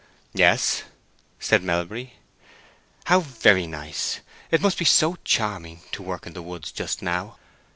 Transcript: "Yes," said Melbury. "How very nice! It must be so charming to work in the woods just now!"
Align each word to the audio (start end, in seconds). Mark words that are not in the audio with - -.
"Yes," 0.33 0.81
said 1.39 1.61
Melbury. 1.61 2.13
"How 3.03 3.19
very 3.19 3.67
nice! 3.67 4.21
It 4.49 4.59
must 4.63 4.79
be 4.79 4.83
so 4.85 5.17
charming 5.23 5.81
to 5.91 6.01
work 6.01 6.25
in 6.25 6.33
the 6.33 6.41
woods 6.41 6.71
just 6.71 7.03
now!" 7.03 7.37